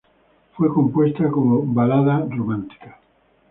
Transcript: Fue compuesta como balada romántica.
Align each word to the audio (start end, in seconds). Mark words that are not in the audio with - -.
Fue 0.53 0.73
compuesta 0.73 1.29
como 1.29 1.61
balada 1.63 2.25
romántica. 2.27 2.97